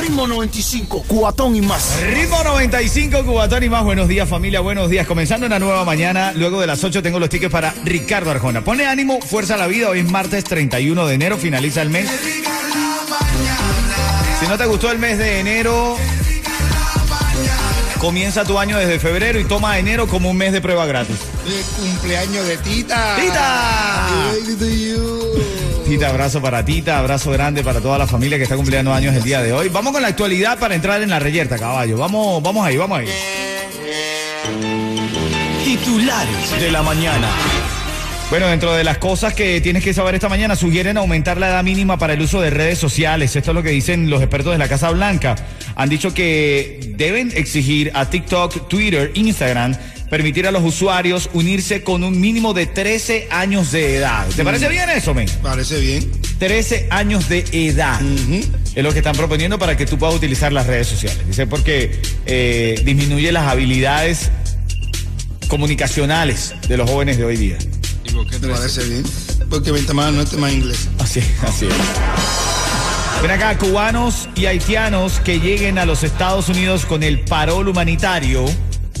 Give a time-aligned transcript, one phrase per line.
[0.00, 2.00] Ritmo 95, cuatón y más.
[2.02, 3.84] Ritmo 95, Cubatón y más.
[3.84, 4.60] Buenos días, familia.
[4.60, 5.06] Buenos días.
[5.06, 6.32] Comenzando una nueva mañana.
[6.34, 8.64] Luego de las 8 tengo los tickets para Ricardo Arjona.
[8.64, 9.90] Pone ánimo, fuerza a la vida.
[9.90, 11.36] Hoy es martes 31 de enero.
[11.36, 12.08] Finaliza el mes.
[14.40, 15.98] Si no te gustó el mes de enero,
[17.98, 21.16] comienza tu año desde febrero y toma enero como un mes de prueba gratis.
[21.46, 23.16] El cumpleaños de Tita.
[23.16, 24.30] ¡Tita!
[25.90, 29.24] Tita, abrazo para Tita, abrazo grande para toda la familia que está cumpliendo años el
[29.24, 29.68] día de hoy.
[29.70, 31.96] Vamos con la actualidad para entrar en la reyerta, caballo.
[31.96, 33.08] Vamos, vamos ahí, vamos ahí.
[35.64, 37.26] Titulares de la mañana.
[38.30, 41.64] Bueno, dentro de las cosas que tienes que saber esta mañana, sugieren aumentar la edad
[41.64, 43.34] mínima para el uso de redes sociales.
[43.34, 45.34] Esto es lo que dicen los expertos de la Casa Blanca.
[45.74, 49.74] Han dicho que deben exigir a TikTok, Twitter, Instagram
[50.10, 54.26] permitir a los usuarios unirse con un mínimo de 13 años de edad.
[54.34, 55.28] ¿Te parece bien eso, men?
[55.42, 56.10] Parece bien.
[56.38, 58.00] 13 años de edad.
[58.74, 61.26] Es lo que están proponiendo para que tú puedas utilizar las redes sociales.
[61.26, 64.30] Dice porque eh, disminuye las habilidades
[65.48, 67.58] comunicacionales de los jóvenes de hoy día.
[68.04, 69.04] ¿Y por qué te parece bien?
[69.48, 70.88] Porque vente más no este más inglés.
[70.98, 71.72] Así, así es.
[73.22, 78.46] Ven acá, cubanos y haitianos que lleguen a los Estados Unidos con el parol humanitario,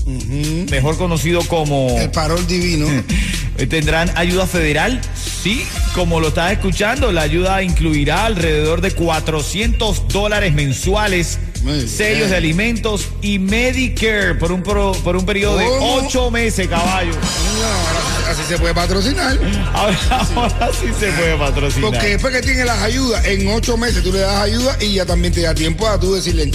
[0.06, 1.96] mejor conocido como...
[1.98, 2.86] El parol divino.
[3.68, 5.00] ¿Tendrán ayuda federal?
[5.42, 5.62] Sí,
[5.94, 11.86] como lo estás escuchando, la ayuda incluirá alrededor de 400 dólares mensuales, bien.
[11.88, 15.66] sellos de alimentos y Medicare por un, pro- por un periodo de.
[15.66, 17.12] 8 meses, caballo.
[17.12, 17.18] No,
[17.66, 19.38] ahora así se puede patrocinar.
[19.74, 19.98] Ahora,
[20.36, 21.90] ahora sí se puede patrocinar.
[21.90, 25.04] Porque después que tiene las ayudas, en ocho meses tú le das ayuda y ya
[25.04, 26.50] también te da tiempo a tú decirle.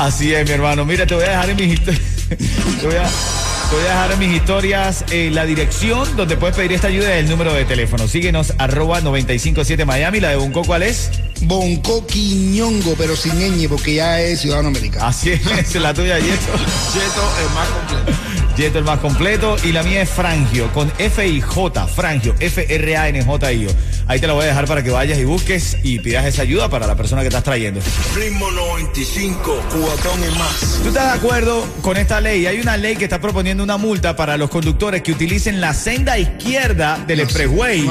[0.00, 0.86] Así es, mi hermano.
[0.86, 2.00] Mira, te voy a dejar en mis historias.
[2.80, 6.56] te, voy a, te voy a dejar en mis historias eh, la dirección donde puedes
[6.56, 8.08] pedir esta ayuda y el número de teléfono.
[8.08, 10.20] Síguenos arroba 957 Miami.
[10.20, 11.10] La de Bunco, ¿cuál es?
[11.42, 15.04] Bonco Quiñongo, pero sin ñ, porque ya es ciudadano americano.
[15.04, 16.52] Así es, la tuya, Yeto.
[16.94, 18.20] Cheto es más completo.
[18.56, 19.56] Yeto el más completo.
[19.64, 23.70] Y la mía es Frangio, con F-I-J, Frangio, F-R-A-N-J-I-O.
[24.10, 26.68] Ahí te la voy a dejar para que vayas y busques y pidas esa ayuda
[26.68, 27.80] para la persona que estás trayendo.
[28.16, 30.80] Ritmo 95, cuatón y más.
[30.82, 32.44] ¿Tú estás de acuerdo con esta ley?
[32.46, 36.18] Hay una ley que está proponiendo una multa para los conductores que utilicen la senda
[36.18, 37.88] izquierda del No, expressway.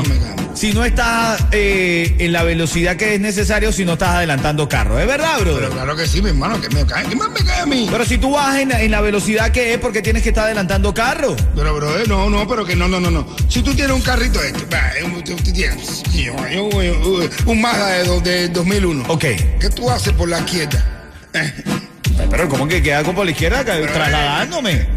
[0.53, 4.99] Si no estás eh, en la velocidad que es necesario, si no estás adelantando carro.
[4.99, 5.69] ¿Es verdad, Pero brother?
[5.69, 7.05] claro que sí, mi hermano, que me cae.
[7.07, 7.87] ¿Qué más me cae a mí?
[7.89, 10.93] Pero si tú vas en, en la velocidad que es porque tienes que estar adelantando
[10.93, 11.35] carro.
[11.55, 13.27] Pero, bro, eh, no, no, pero que no, no, no, no.
[13.47, 14.53] Si tú tienes un carrito eh,
[17.45, 19.05] un Mazda de, de 2001.
[19.07, 19.25] Ok.
[19.59, 20.83] ¿Qué tú haces por la izquierda?
[22.29, 24.87] Pero ¿cómo que queda por la izquierda trasladándome?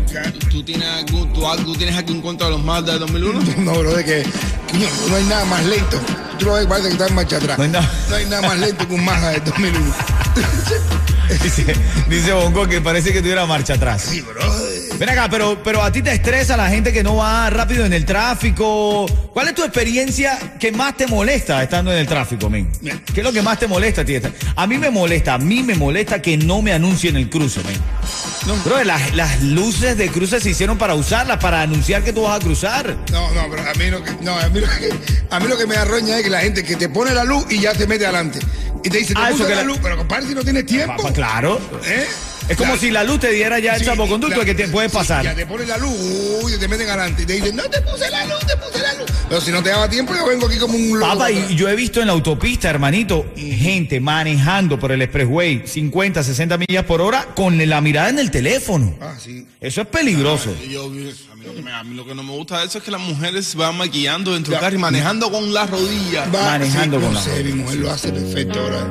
[0.50, 3.40] ¿Tú tienes algún, tú algo tienes aquí en contra de los Mazda de 2001?
[3.58, 5.98] no, bro, de que, que no, no hay nada más lento.
[6.38, 7.58] Tú lo ves, parece que está en marcha atrás.
[7.58, 7.90] No hay nada.
[8.08, 9.94] No hay nada más lento que un Mazda de 2001.
[11.42, 11.74] Dice,
[12.10, 14.02] dice Bongo que parece que tuviera marcha atrás.
[14.02, 14.42] Sí, bro.
[15.02, 17.92] Ven acá, pero, pero a ti te estresa la gente que no va rápido en
[17.92, 19.06] el tráfico.
[19.32, 22.70] ¿Cuál es tu experiencia que más te molesta estando en el tráfico, men?
[23.12, 24.14] ¿Qué es lo que más te molesta a ti?
[24.54, 27.76] A mí me molesta, a mí me molesta que no me anuncien el cruce, men.
[28.64, 32.36] Bro, las, las luces de cruce se hicieron para usarlas, para anunciar que tú vas
[32.36, 32.96] a cruzar.
[33.10, 34.88] No, no, pero a mí lo que, no, a mí lo que,
[35.30, 37.24] a mí lo que me da roña es que la gente que te pone la
[37.24, 38.38] luz y ya te mete adelante.
[38.84, 40.96] Y te dice, te Ah, puse la la- luz, pero compadre, si no tienes tiempo.
[40.96, 41.60] Pa- pa- claro.
[41.84, 42.06] ¿Eh?
[42.48, 44.90] Es como si la luz te diera ya el Sí, salvoconducto claro, que te puedes
[44.92, 45.24] sí, pasar.
[45.24, 45.94] Ya te ponen la luz,
[46.42, 48.92] uy, te meten adelante y te dicen, no te puse la luz, te puse la
[48.94, 49.06] luz.
[49.28, 51.12] Pero si no te daba tiempo, yo vengo aquí como un loco.
[51.12, 56.22] Papá, y yo he visto en la autopista, hermanito, gente manejando por el expressway 50,
[56.22, 58.94] 60 millas por hora con la mirada en el teléfono.
[59.00, 59.46] Ah, sí.
[59.60, 60.54] Eso es peligroso.
[60.66, 61.04] Y yo, a, mí
[61.44, 63.00] lo que me- a mí lo que no me gusta de eso es que las
[63.00, 66.26] mujeres se van maquillando dentro del carro y manejando con las rodillas.
[66.34, 68.86] Va, Manejando sí, con no la sé, mi mujer lo hace perfecto ahora.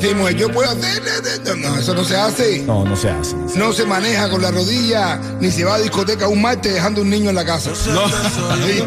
[0.00, 1.02] Sí, mujer, yo puedo hacer.
[1.44, 2.62] No, no, eso no se hace.
[2.62, 3.34] No, no se hace.
[3.56, 7.10] No se maneja con la rodilla, ni se va a discoteca un martes dejando un
[7.10, 7.70] niño en la casa.
[7.92, 8.08] No.
[8.08, 8.84] Sí.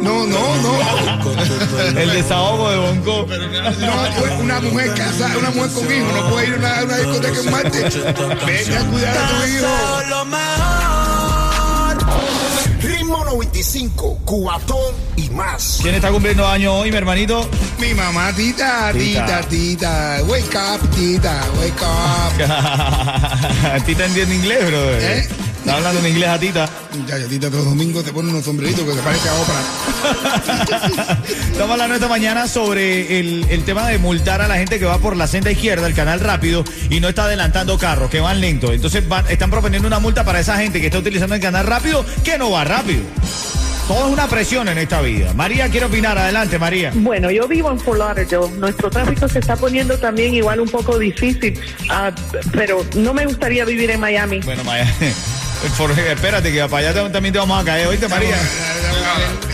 [0.00, 2.00] No, no, no.
[2.00, 3.26] El desahogo de Bonco.
[3.80, 6.96] No, una mujer casada, una mujer con hijo, no puede ir a una, a una
[6.96, 7.94] discoteca un martes.
[8.46, 9.66] Vete a cuidar a tu hijo.
[13.10, 15.80] Ritmo 95, Cubatón y más.
[15.82, 17.48] ¿Quién está cumpliendo años hoy, mi hermanito?
[17.80, 19.26] Mi mamá, tita, Tita.
[19.26, 20.18] tita, tita.
[20.28, 23.82] Wake up, tita, wake up.
[23.84, 24.90] Tita entiende inglés, bro.
[24.92, 25.28] ¿Eh?
[25.60, 26.68] Está hablando en inglés a Tita.
[27.06, 31.18] Ya, ya, tita, los domingos te pone unos sombreritos que se parece a Oprah.
[31.52, 34.98] Estamos hablando esta mañana sobre el, el tema de multar a la gente que va
[34.98, 38.72] por la senda izquierda, el canal rápido, y no está adelantando carros, que van lento.
[38.72, 42.04] Entonces van- están proponiendo una multa para esa gente que está utilizando el canal rápido,
[42.24, 43.02] que no va rápido.
[43.86, 45.32] Todo es una presión en esta vida.
[45.34, 46.16] María quiere opinar.
[46.16, 46.92] Adelante, María.
[46.94, 48.48] Bueno, yo vivo en Fort Lauderdale.
[48.56, 51.58] Nuestro tráfico se está poniendo también igual un poco difícil,
[51.90, 52.12] ah,
[52.52, 54.40] pero no me gustaría vivir en Miami.
[54.40, 54.86] Bueno, María.
[55.64, 57.86] Espérate, que para allá también te vamos a caer.
[57.86, 58.36] ¿Oíste, María?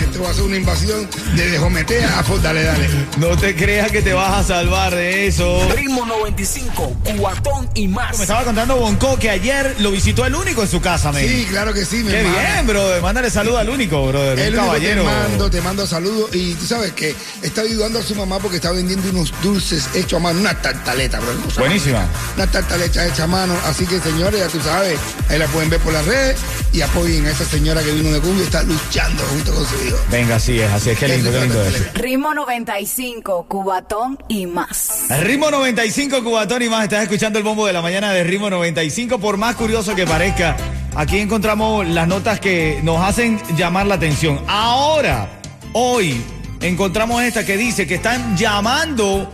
[0.00, 2.88] Esto va a ser una invasión de Dejometea a Fort- Dale, dale.
[3.18, 5.66] No te creas que te vas a salvar de eso.
[5.74, 8.16] Ritmo 95, Cubatón y más.
[8.16, 11.26] Me estaba contando Bonco que ayer lo visitó el único en su casa, men.
[11.28, 12.38] Sí, claro que sí, mi Qué hermano.
[12.38, 13.02] bien, brother.
[13.02, 14.38] Mándale saludo al único, brother.
[14.38, 15.02] El único caballero.
[15.02, 18.56] te mando, te mando saludos y tú sabes que está ayudando a su mamá porque
[18.56, 21.32] está vendiendo unos dulces hechos a mano, una tartaleta, bro.
[21.58, 22.06] Buenísima.
[22.36, 24.98] Una tartaleta hecha a mano, así que señores, ya tú sabes,
[25.28, 26.36] ahí la pueden ver por las redes
[26.72, 29.86] y apoyen a esa señora que vino de Cuba y está luchando junto con su
[29.86, 29.96] hijo.
[30.10, 30.98] Venga, así es, así es.
[30.98, 31.94] Qué lindo, qué lindo es.
[31.94, 35.04] Ritmo 95, Cubatón y más.
[35.22, 36.84] Ritmo 95, Cubatón y más.
[36.84, 39.18] Estás escuchando el bombo de la mañana de Ritmo 95.
[39.18, 40.56] Por más curioso que parezca,
[40.94, 44.40] aquí encontramos las notas que nos hacen llamar la atención.
[44.46, 45.28] Ahora,
[45.72, 46.20] hoy,
[46.60, 49.32] encontramos esta que dice que están llamando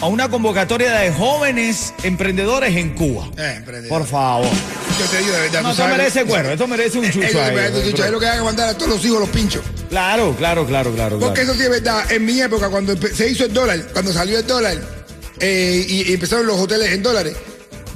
[0.00, 3.28] a una convocatoria de jóvenes emprendedores en Cuba.
[3.36, 3.98] Eh, emprendedor.
[3.98, 4.46] Por favor.
[4.98, 5.62] Yo te digo de verdad.
[5.62, 7.56] No, tú esto sabes- merece cuero, esto merece un chucho ahí.
[7.56, 9.62] eh, tú sabes lo que hay que mandar a todos los hijos los pinchos.
[9.90, 11.18] Claro, claro, claro, claro.
[11.18, 11.52] Porque claro.
[11.52, 12.10] eso sí es verdad.
[12.12, 14.76] En mi época, cuando se hizo el dólar, cuando salió el dólar
[15.40, 17.36] eh, y, y empezaron los hoteles en dólares,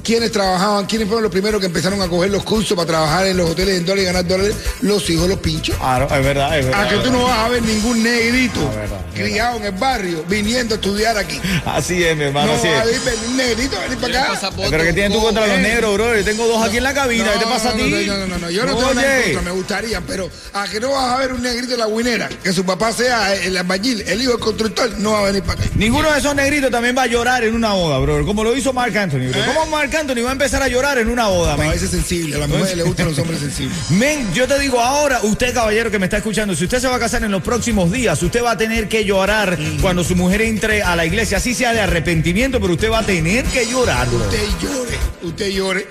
[0.03, 0.85] ¿quiénes trabajaban?
[0.85, 3.77] ¿Quiénes fueron los primeros que empezaron a coger los cursos para trabajar en los hoteles
[3.77, 4.55] en dólares y ganar dólares?
[4.81, 5.75] Los hijos, los pinchos.
[5.77, 6.83] Claro, es verdad, es verdad.
[6.83, 10.23] A que tú no vas a ver ningún negrito verdad, es criado en el barrio
[10.27, 11.39] viniendo a estudiar aquí.
[11.65, 13.05] Así es, mi hermano, No así va a es.
[13.05, 14.51] ver un negrito a venir para acá.
[14.69, 15.61] Pero que tienes tú contra los eh.
[15.61, 16.15] negros, bro.
[16.17, 17.31] Yo tengo dos aquí en la cabina.
[17.33, 18.05] ¿Qué te pasa a no, ti?
[18.05, 20.79] No, no, no, no, yo no tengo nada en contra, me gustaría, pero a que
[20.79, 24.01] no vas a ver un negrito en la guinera, que su papá sea el albañil,
[24.01, 25.71] el hijo del constructor, no va a venir para acá.
[25.75, 28.25] Ninguno de esos negritos también va a llorar en una boda, bro.
[28.25, 29.41] Como lo hizo Mark Anthony, bro.
[29.45, 31.69] ¿Cómo Mark Anthony va a empezar a llorar en una boda, A men?
[31.71, 33.77] veces sensible, a las mujeres les gustan los hombres sensibles.
[33.91, 36.95] Men, yo te digo ahora, usted caballero que me está escuchando, si usted se va
[36.95, 40.41] a casar en los próximos días, usted va a tener que llorar cuando su mujer
[40.41, 44.07] entre a la iglesia, así sea de arrepentimiento, pero usted va a tener que llorar,
[44.09, 44.19] bro.
[44.19, 45.87] Usted llore, usted llore.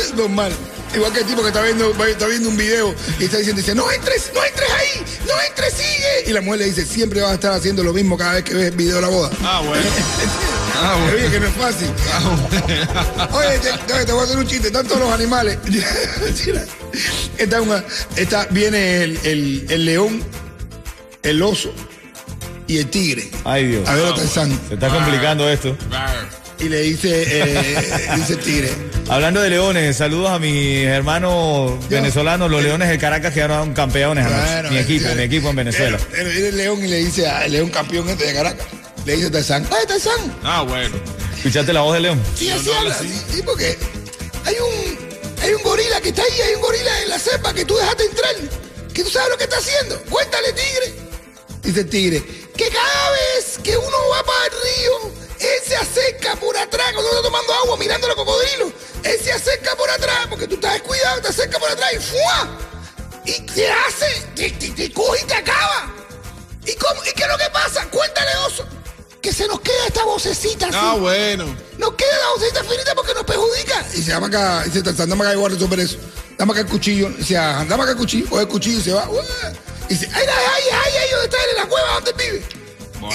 [0.00, 0.52] Es normal.
[0.94, 3.74] Igual que el tipo que está viendo, está viendo un video y está diciendo, dice,
[3.74, 6.30] no entres, no entres ahí, no entres, sigue.
[6.30, 8.54] Y la mujer le dice, siempre vas a estar haciendo lo mismo cada vez que
[8.54, 9.30] ves el video de la boda.
[9.42, 9.82] Ah, bueno.
[10.76, 11.16] Ah, bueno.
[11.16, 11.88] Oye, que no es fácil.
[13.32, 13.58] Oye,
[14.06, 14.66] te, voy a hacer un chiste.
[14.68, 15.58] Están todos los animales.
[17.38, 17.84] está una,
[18.16, 20.22] está, viene el, el- el león,
[21.22, 21.72] el oso
[22.66, 23.30] y el tigre.
[23.44, 23.88] Ay, Dios.
[23.88, 24.58] A ver, a Tarzán.
[24.68, 25.76] Se está complicando esto.
[26.60, 28.70] Y le dice, eh, dice tigre.
[29.08, 34.24] Hablando de leones, saludos a mis hermanos venezolanos, los leones del Caracas quedaron campeones.
[34.26, 35.98] Bueno, mi equipo, mi equipo en Venezuela.
[36.12, 38.66] Viene el león y le dice al león campeón este de Caracas.
[39.04, 40.38] Le dice a Tarzán, ¡ay, Tarzán!
[40.42, 40.96] Ah, bueno.
[41.36, 42.22] ¿Escuchaste la voz de león?
[42.36, 42.98] Sí, así habla.
[42.98, 43.78] Sí, sí, porque
[44.46, 47.64] hay un, hay un gorila que está ahí, hay un gorila en la cepa que
[47.64, 48.34] tú dejaste entrar.
[48.94, 50.00] Que tú sabes lo que está haciendo.
[50.04, 50.94] Cuéntale, tigre.
[51.62, 52.22] Dice el tigre,
[52.56, 57.10] que cada vez que uno va para el río, él se acerca por atrás, cuando
[57.10, 60.74] uno está tomando agua, mirando los cocodrilos, él se acerca por atrás, porque tú estás
[60.74, 62.58] descuidado, te acerca por atrás y ¡fua!
[63.26, 65.92] Y te hace, te, te, te coge y te acaba.
[66.66, 67.86] ¿Y, cómo, ¿Y qué es lo que pasa?
[67.90, 68.66] Cuéntale, oso,
[69.24, 70.76] que se nos queda esta vocecita así.
[70.78, 71.46] Ah, bueno.
[71.78, 73.86] Nos queda la vocecita finita porque nos perjudica.
[73.94, 75.96] Y se llama acá, dice Tarzán, dame acá igual resolver eso.
[76.36, 77.08] Dame acá el cuchillo.
[77.08, 78.28] Dice, ah, dame acá el cuchillo.
[78.28, 79.08] Coge el cuchillo y se va.
[79.88, 81.50] Y dice, ay, ay, ay, ay, ay, ¿dónde está él?
[81.52, 82.44] En la cueva donde vive.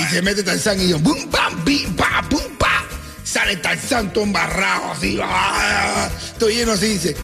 [0.01, 2.87] Y se mete Tarzán y yo, bum, bam, bim, pa, bum, pa.
[3.23, 5.19] Sale Tarzán todo embarrado así.
[5.21, 7.17] ah, todo lleno así, dice.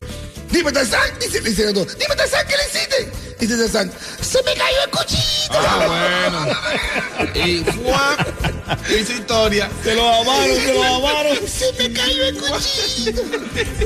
[0.51, 3.11] Dime Tarzán, dice, dice el otro, dime Tarzán, ¿qué le hiciste?
[3.39, 5.25] Dice Tarzán, se me cayó el cuchillo.
[5.51, 7.45] Ah, bueno.
[7.45, 8.24] Y ¡fua!
[8.89, 9.69] Hizo historia.
[9.83, 11.37] Se lo amaron, se lo amaron.
[11.47, 13.21] Se me cayó el cuchillo.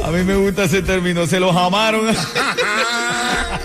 [0.04, 2.08] A mí me gusta ese término, se los amaron.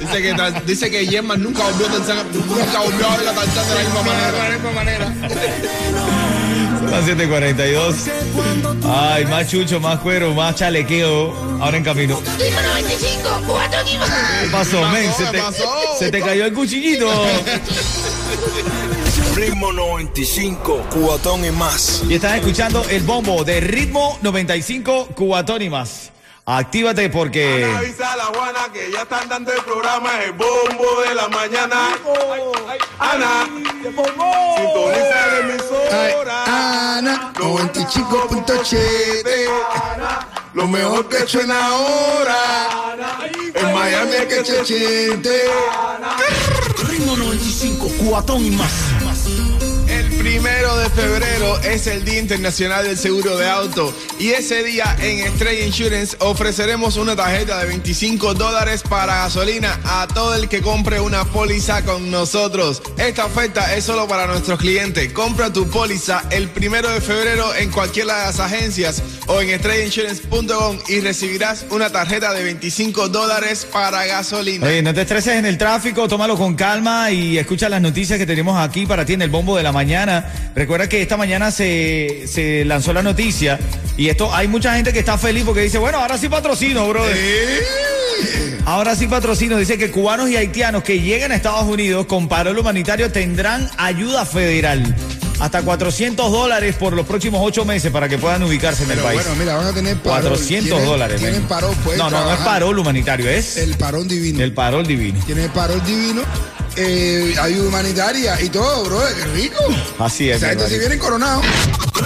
[0.01, 0.35] Dice que,
[0.67, 3.81] dice que Yema nunca volvió a Tarzán, nunca volvió a ver a Tarzán de la
[3.81, 4.33] misma manera.
[4.33, 5.15] De la misma manera.
[6.91, 7.95] Las 7:42.
[8.85, 11.33] Ay, más chucho, más cuero, más chalequeo.
[11.61, 12.21] Ahora en camino.
[12.39, 14.11] Ritmo 95, cubatón y más.
[14.43, 15.11] ¿Qué pasó, men?
[15.99, 17.09] Se te cayó el cuchillito.
[19.35, 22.03] Ritmo 95, cuatón y más.
[22.09, 26.11] Y estás escuchando el bombo de ritmo 95 Cubatón y más.
[26.47, 27.65] Actívate porque.
[27.65, 31.89] Avisa a la Juana que ya están dando el programa El Bombo de la Mañana.
[32.99, 33.49] Ana,
[33.83, 36.45] sintoniza la emisora.
[36.99, 39.49] Ana, 95.7.
[40.53, 42.69] Lo mejor que suena ahora.
[43.25, 43.34] En
[43.85, 45.43] Miami que se siente.
[46.89, 48.73] Ritmo 95, cuatón y más.
[50.25, 55.19] Primero de febrero es el Día Internacional del Seguro de Auto y ese día en
[55.19, 60.99] Estrella Insurance ofreceremos una tarjeta de 25 dólares para gasolina a todo el que compre
[60.99, 62.81] una póliza con nosotros.
[62.97, 65.13] Esta oferta es solo para nuestros clientes.
[65.13, 70.79] Compra tu póliza el primero de febrero en cualquiera de las agencias o en estrellainsurance.com
[70.89, 74.67] y recibirás una tarjeta de 25 dólares para gasolina.
[74.67, 78.25] Oye, no te estreses en el tráfico, tómalo con calma y escucha las noticias que
[78.25, 80.14] tenemos aquí para ti en el bombo de la mañana.
[80.55, 83.59] Recuerda que esta mañana se, se lanzó la noticia
[83.97, 87.17] y esto hay mucha gente que está feliz porque dice, bueno, ahora sí patrocino, brother.
[88.67, 89.57] Ahora sí patrocino.
[89.57, 94.25] Dice que cubanos y haitianos que lleguen a Estados Unidos con parol humanitario tendrán ayuda
[94.25, 94.95] federal.
[95.41, 99.21] Hasta 400 dólares por los próximos ocho meses para que puedan ubicarse en el país.
[99.21, 100.23] bueno, mira, van a tener parol.
[100.31, 101.21] 400 Tienen- dólares.
[101.21, 104.43] Tienen parol, pueden No, no, no es parol humanitario, es El parón divino.
[104.43, 105.21] el parol divino.
[105.27, 106.23] Tiene parol divino,
[106.77, 109.01] eh, ayuda humanitaria y todo, bro.
[109.17, 109.63] Qué rico.
[109.99, 110.41] Así es.
[110.41, 110.79] Mi gente si hermanito.
[110.81, 111.45] vienen coronados.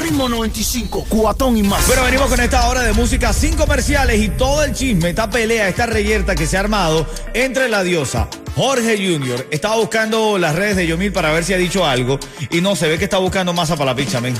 [0.00, 1.86] Ritmo 95, cuatón y más.
[1.86, 5.68] Bueno, venimos con esta hora de música sin comerciales y todo el chisme, esta pelea,
[5.68, 9.46] esta reyerta que se ha armado entre la diosa Jorge Junior.
[9.50, 12.18] Estaba buscando las redes de Yomil para ver si ha dicho algo
[12.50, 14.34] y no, se ve que está buscando masa para la pizza, men.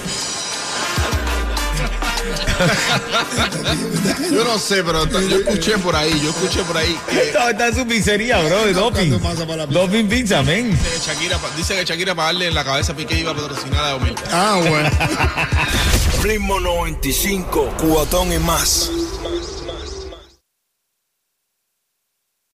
[4.33, 7.69] Yo no sé, pero yo escuché por ahí, yo escuché por ahí que Está, está
[7.69, 9.19] en su pizzería, bro, de doping.
[9.71, 10.71] Doping pizza, men.
[11.57, 14.15] dice que Shakira para darle en la cabeza a Piqué iba a patrocinar a Omil.
[14.33, 14.91] Ah, bueno.
[16.23, 18.91] Ritmo 95, cuatón y más.